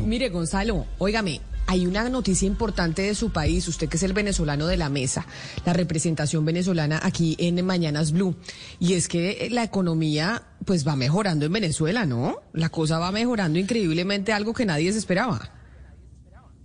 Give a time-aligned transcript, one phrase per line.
[0.00, 4.66] Mire, Gonzalo, óigame, hay una noticia importante de su país, usted que es el venezolano
[4.66, 5.26] de la mesa,
[5.66, 8.34] la representación venezolana aquí en Mañanas Blue,
[8.80, 12.38] y es que la economía pues va mejorando en Venezuela, ¿no?
[12.54, 15.61] La cosa va mejorando increíblemente, algo que nadie se esperaba.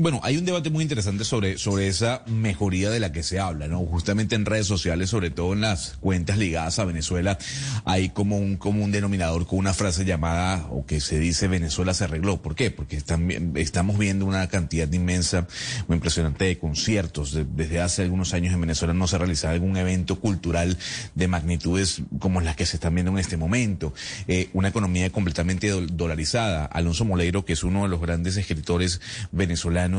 [0.00, 3.68] Bueno, hay un debate muy interesante sobre, sobre esa mejoría de la que se habla,
[3.68, 3.80] ¿no?
[3.80, 7.36] Justamente en redes sociales, sobre todo en las cuentas ligadas a Venezuela,
[7.84, 11.92] hay como un, como un denominador con una frase llamada, o que se dice Venezuela
[11.92, 12.40] se arregló.
[12.40, 12.70] ¿Por qué?
[12.70, 15.46] Porque están, estamos viendo una cantidad inmensa,
[15.86, 17.36] muy impresionante de conciertos.
[17.54, 20.78] desde hace algunos años en Venezuela no se ha realizado algún evento cultural
[21.14, 23.92] de magnitudes como las que se están viendo en este momento.
[24.28, 26.64] Eh, una economía completamente dolarizada.
[26.64, 29.89] Alonso Moleiro, que es uno de los grandes escritores venezolanos,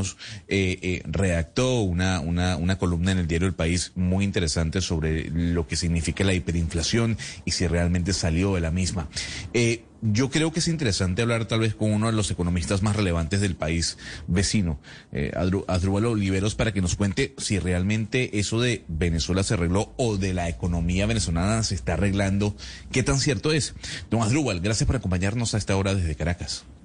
[0.48, 5.66] eh, eh, redactó una, una, columna en el diario El País muy interesante sobre lo
[5.66, 9.08] que significa la hiperinflación y si realmente salió de la misma.
[9.52, 12.96] Eh, yo creo que es interesante hablar tal vez con uno de los economistas más
[12.96, 14.80] relevantes del país vecino,
[15.12, 20.34] eh, Oliveros, para que nos cuente si realmente eso de Venezuela se arregló o de
[20.34, 22.56] la economía venezolana se está arreglando.
[22.90, 23.74] ¿Qué tan cierto es?
[24.10, 26.64] Don Adrúbal, gracias por acompañarnos a esta hora desde Caracas.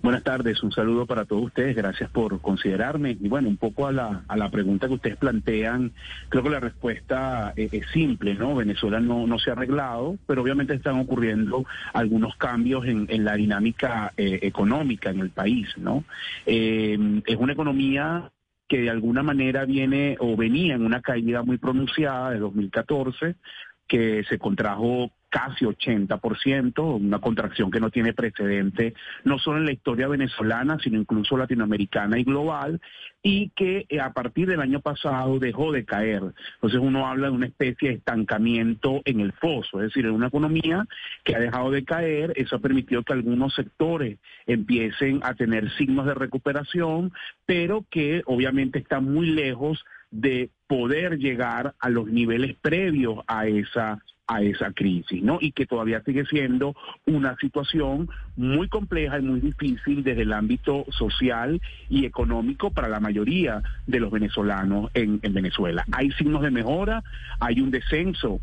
[0.00, 3.16] Buenas tardes, un saludo para todos ustedes, gracias por considerarme.
[3.20, 5.92] Y bueno, un poco a la, a la pregunta que ustedes plantean,
[6.28, 8.54] creo que la respuesta es, es simple, ¿no?
[8.54, 13.34] Venezuela no, no se ha arreglado, pero obviamente están ocurriendo algunos cambios en, en la
[13.34, 16.04] dinámica eh, económica en el país, ¿no?
[16.46, 18.30] Eh, es una economía
[18.68, 23.34] que de alguna manera viene o venía en una caída muy pronunciada de 2014,
[23.88, 28.94] que se contrajo casi 80%, una contracción que no tiene precedente,
[29.24, 32.80] no solo en la historia venezolana, sino incluso latinoamericana y global,
[33.22, 36.22] y que eh, a partir del año pasado dejó de caer.
[36.54, 40.28] Entonces uno habla de una especie de estancamiento en el foso, es decir, en una
[40.28, 40.86] economía
[41.24, 46.06] que ha dejado de caer, eso ha permitido que algunos sectores empiecen a tener signos
[46.06, 47.12] de recuperación,
[47.44, 53.98] pero que obviamente están muy lejos de poder llegar a los niveles previos a esa
[54.28, 55.38] a esa crisis, ¿no?
[55.40, 60.84] Y que todavía sigue siendo una situación muy compleja y muy difícil desde el ámbito
[60.90, 65.84] social y económico para la mayoría de los venezolanos en, en Venezuela.
[65.92, 67.02] Hay signos de mejora,
[67.40, 68.40] hay un descenso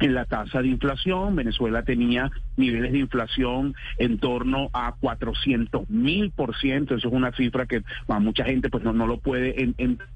[0.00, 1.34] en la tasa de inflación.
[1.34, 6.94] Venezuela tenía niveles de inflación en torno a 400 mil por ciento.
[6.94, 10.06] Eso es una cifra que a mucha gente pues no, no lo puede entender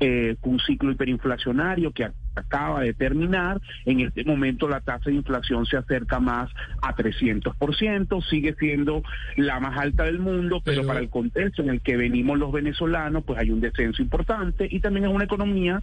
[0.00, 3.60] eh, un ciclo hiperinflacionario que acaba de terminar.
[3.84, 6.50] En este momento la tasa de inflación se acerca más
[6.80, 9.02] a 300%, sigue siendo
[9.36, 13.24] la más alta del mundo, pero, para el contexto en el que venimos los venezolanos,
[13.24, 15.82] pues hay un descenso importante y también es una economía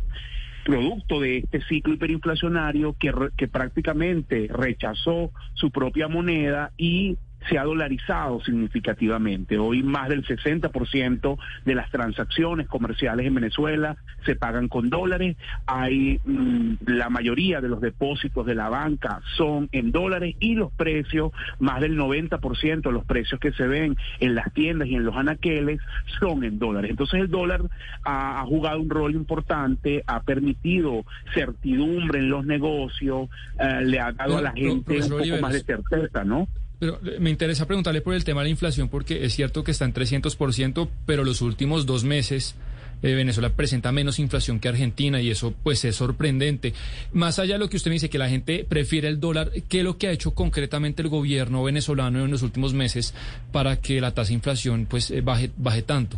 [0.66, 7.18] producto de este ciclo hiperinflacionario que, que prácticamente rechazó su propia moneda y
[7.48, 9.58] se ha dolarizado significativamente.
[9.58, 15.38] Hoy más del 60% de las transacciones comerciales en Venezuela se pagan con dólares.
[15.66, 20.72] Hay mm, la mayoría de los depósitos de la banca son en dólares y los
[20.72, 25.06] precios, más del 90% de los precios que se ven en las tiendas y en
[25.06, 25.80] los anaqueles
[26.20, 26.92] son en dólares.
[26.92, 27.62] Entonces el dólar
[28.04, 33.30] ha, jugado un rol importante, ha permitido certidumbre en los negocios,
[33.60, 36.48] eh, le ha dado a la gente un poco más de certeza, ¿no?
[36.80, 39.72] Pero eh, me interesa preguntarle por el tema de la inflación, porque es cierto que
[39.72, 42.56] está en 300%, pero los últimos dos meses
[43.02, 46.74] eh, Venezuela presenta menos inflación que Argentina y eso pues es sorprendente.
[47.14, 49.80] Más allá de lo que usted me dice, que la gente prefiere el dólar, ¿qué
[49.80, 53.14] es lo que ha hecho concretamente el gobierno venezolano en los últimos meses
[53.52, 56.18] para que la tasa de inflación pues eh, baje, baje tanto?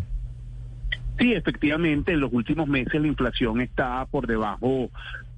[1.21, 4.89] Sí, efectivamente, en los últimos meses la inflación está por debajo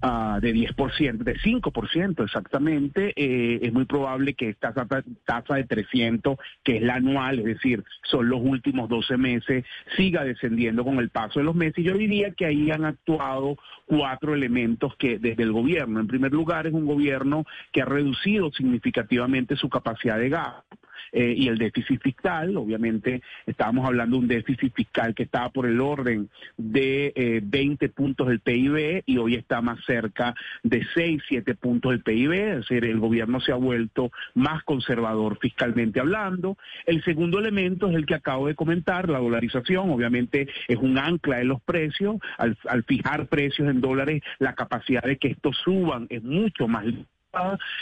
[0.02, 3.12] uh, de 10%, de 5% exactamente.
[3.18, 7.84] Eh, es muy probable que esta tasa de 300, que es la anual, es decir,
[8.04, 9.66] son los últimos 12 meses,
[9.98, 11.84] siga descendiendo con el paso de los meses.
[11.84, 16.00] Yo diría que ahí han actuado cuatro elementos que desde el gobierno.
[16.00, 20.78] En primer lugar, es un gobierno que ha reducido significativamente su capacidad de gasto
[21.12, 22.56] eh, y el déficit fiscal.
[22.58, 27.90] Obviamente estábamos hablando de un déficit fiscal que estaba por el orden de eh, 20
[27.90, 32.32] puntos del PIB y hoy está más cerca de 6, 7 puntos del PIB.
[32.34, 36.58] Es decir, el gobierno se ha vuelto más conservador fiscalmente hablando.
[36.86, 39.90] El segundo elemento es el que acabo de comentar, la dolarización.
[39.90, 42.18] Obviamente es un ancla de los precios.
[42.38, 46.86] Al, al fijar precios en dólares, la capacidad de que estos suban es mucho más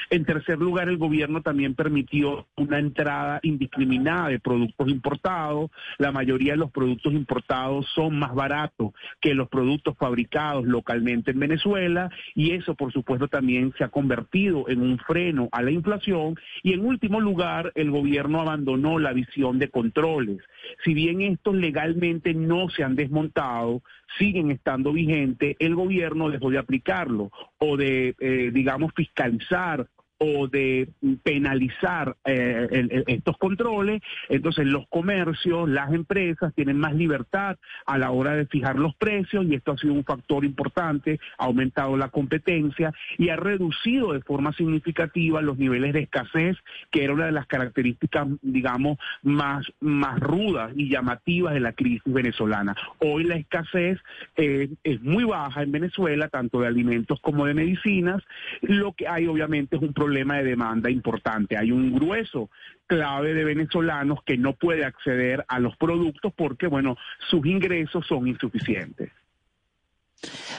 [0.09, 5.71] en tercer lugar, el gobierno también permitió una entrada indiscriminada de productos importados.
[5.97, 11.39] La mayoría de los productos importados son más baratos que los productos fabricados localmente en
[11.39, 16.35] Venezuela y eso, por supuesto, también se ha convertido en un freno a la inflación.
[16.63, 20.37] Y en último lugar, el gobierno abandonó la visión de controles.
[20.85, 23.81] Si bien estos legalmente no se han desmontado,
[24.17, 29.87] siguen estando vigentes, el gobierno dejó de aplicarlo o de, eh, digamos, fiscalizar pensar
[30.23, 30.87] o de
[31.23, 37.57] penalizar eh, estos controles, entonces los comercios, las empresas tienen más libertad
[37.87, 41.45] a la hora de fijar los precios y esto ha sido un factor importante, ha
[41.45, 46.55] aumentado la competencia y ha reducido de forma significativa los niveles de escasez,
[46.91, 52.03] que era una de las características, digamos, más, más rudas y llamativas de la crisis
[52.05, 52.75] venezolana.
[52.99, 53.97] Hoy la escasez
[54.37, 58.21] eh, es muy baja en Venezuela, tanto de alimentos como de medicinas.
[58.61, 61.57] Lo que hay obviamente es un problema problema de demanda importante.
[61.57, 62.49] Hay un grueso
[62.85, 66.97] clave de venezolanos que no puede acceder a los productos porque, bueno,
[67.29, 69.09] sus ingresos son insuficientes.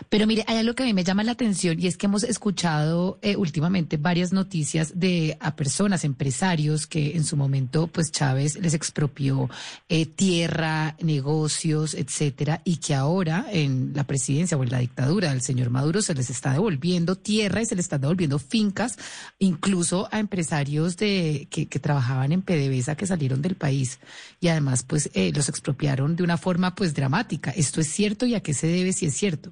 [0.09, 2.25] Pero mire, hay algo que a mí me llama la atención y es que hemos
[2.25, 8.59] escuchado eh, últimamente varias noticias de a personas, empresarios que en su momento, pues Chávez
[8.59, 9.49] les expropió
[9.89, 15.43] eh, tierra, negocios, etcétera, y que ahora en la presidencia o en la dictadura del
[15.43, 18.99] señor Maduro se les está devolviendo tierra y se les están devolviendo fincas,
[19.39, 23.99] incluso a empresarios de que, que trabajaban en PDVSA que salieron del país
[24.41, 27.53] y además, pues eh, los expropiaron de una forma pues dramática.
[27.53, 29.52] ¿Esto es cierto y a qué se debe si es cierto?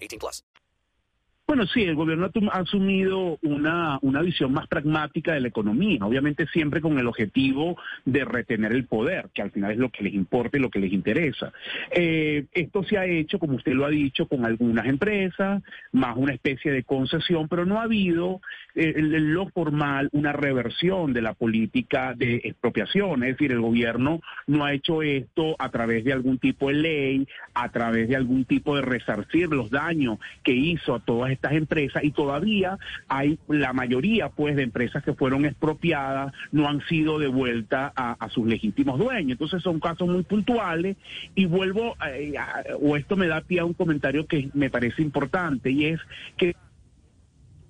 [0.00, 0.42] 18 plus.
[1.50, 6.46] Bueno, sí, el gobierno ha asumido una, una visión más pragmática de la economía, obviamente
[6.46, 10.14] siempre con el objetivo de retener el poder, que al final es lo que les
[10.14, 11.52] importa y lo que les interesa.
[11.90, 15.60] Eh, esto se ha hecho, como usted lo ha dicho, con algunas empresas,
[15.90, 18.40] más una especie de concesión, pero no ha habido
[18.76, 24.20] eh, en lo formal una reversión de la política de expropiación, es decir, el gobierno
[24.46, 28.44] no ha hecho esto a través de algún tipo de ley, a través de algún
[28.44, 32.78] tipo de resarcir los daños que hizo a todas estas empresas y todavía
[33.08, 38.28] hay la mayoría pues de empresas que fueron expropiadas no han sido devueltas a, a
[38.28, 39.32] sus legítimos dueños.
[39.32, 40.96] Entonces son casos muy puntuales
[41.34, 45.02] y vuelvo, eh, a, o esto me da pie a un comentario que me parece
[45.02, 46.00] importante y es
[46.36, 46.54] que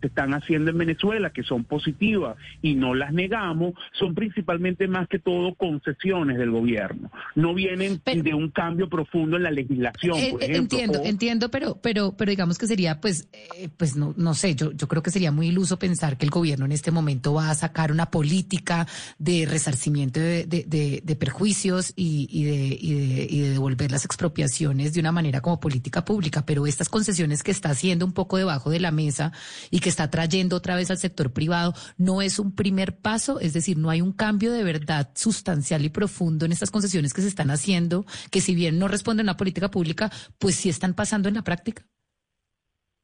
[0.00, 5.08] se están haciendo en Venezuela, que son positivas y no las negamos, son principalmente más
[5.08, 7.10] que todo concesiones del gobierno.
[7.34, 10.78] No vienen pero, de un cambio profundo en la legislación, eh, por ejemplo.
[10.78, 14.54] Entiendo, o, entiendo, pero, pero, pero digamos que sería, pues, eh, pues no, no sé,
[14.54, 17.50] yo, yo creo que sería muy iluso pensar que el gobierno en este momento va
[17.50, 18.86] a sacar una política
[19.18, 23.90] de resarcimiento de, de, de, de perjuicios y, y, de, y, de, y de devolver
[23.90, 28.12] las expropiaciones de una manera como política pública, pero estas concesiones que está haciendo un
[28.12, 29.32] poco debajo de la mesa
[29.70, 33.52] y que está trayendo otra vez al sector privado, no es un primer paso, es
[33.52, 37.28] decir, no hay un cambio de verdad sustancial y profundo en estas concesiones que se
[37.28, 41.28] están haciendo, que si bien no responden a una política pública, pues sí están pasando
[41.28, 41.84] en la práctica.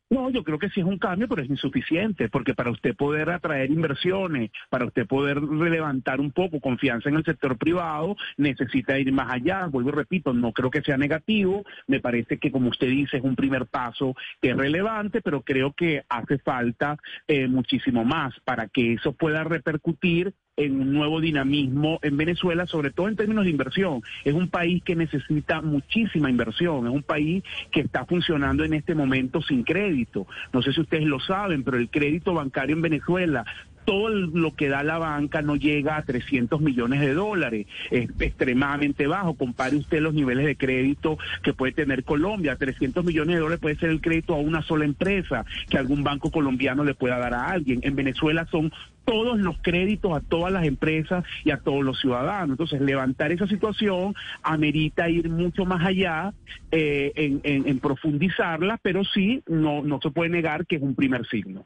[0.08, 3.28] No, yo creo que sí es un cambio, pero es insuficiente, porque para usted poder
[3.28, 9.12] atraer inversiones, para usted poder levantar un poco confianza en el sector privado, necesita ir
[9.12, 9.66] más allá.
[9.66, 13.24] Vuelvo y repito, no creo que sea negativo, me parece que como usted dice es
[13.24, 16.96] un primer paso que es relevante, pero creo que hace falta
[17.26, 22.90] eh, muchísimo más para que eso pueda repercutir en un nuevo dinamismo en Venezuela, sobre
[22.90, 24.02] todo en términos de inversión.
[24.24, 28.94] Es un país que necesita muchísima inversión, es un país que está funcionando en este
[28.94, 30.26] momento sin crédito.
[30.52, 33.44] No sé si ustedes lo saben, pero el crédito bancario en Venezuela
[33.86, 39.06] todo lo que da la banca no llega a 300 millones de dólares, es extremadamente
[39.06, 39.34] bajo.
[39.34, 43.76] Compare usted los niveles de crédito que puede tener Colombia, 300 millones de dólares puede
[43.76, 47.50] ser el crédito a una sola empresa que algún banco colombiano le pueda dar a
[47.50, 47.80] alguien.
[47.82, 48.72] En Venezuela son
[49.04, 52.50] todos los créditos a todas las empresas y a todos los ciudadanos.
[52.50, 56.34] Entonces, levantar esa situación amerita ir mucho más allá
[56.72, 61.24] eh, en, en profundizarla, pero sí, no, no se puede negar que es un primer
[61.28, 61.64] signo.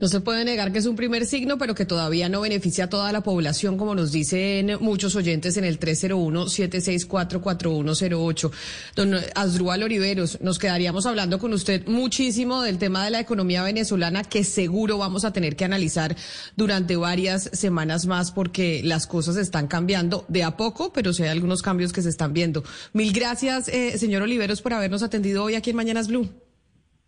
[0.00, 2.88] No se puede negar que es un primer signo, pero que todavía no beneficia a
[2.88, 8.52] toda la población, como nos dicen muchos oyentes en el 301-764-4108.
[8.94, 14.22] Don Asdrúbal Oliveros, nos quedaríamos hablando con usted muchísimo del tema de la economía venezolana,
[14.22, 16.14] que seguro vamos a tener que analizar
[16.54, 21.30] durante varias semanas más, porque las cosas están cambiando de a poco, pero sí hay
[21.30, 22.62] algunos cambios que se están viendo.
[22.92, 26.28] Mil gracias, eh, señor Oliveros, por habernos atendido hoy aquí en Mañanas Blue.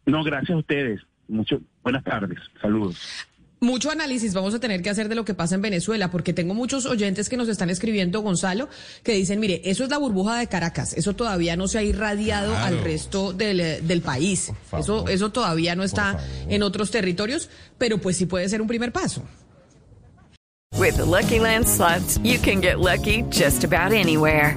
[0.07, 1.01] No, gracias a ustedes.
[1.31, 2.97] Mucho, buenas tardes, saludos.
[3.63, 6.55] Mucho análisis vamos a tener que hacer de lo que pasa en Venezuela, porque tengo
[6.55, 8.71] muchos oyentes que nos están escribiendo, Gonzalo,
[9.05, 12.57] que dicen, mire, eso es la burbuja de Caracas, eso todavía no se ha irradiado
[12.57, 16.19] al resto del, del país, eso, eso todavía no está
[16.49, 19.23] en otros territorios, pero pues sí puede ser un primer paso.
[20.79, 24.57] With the Lucky Land slots, you can get lucky just about anywhere.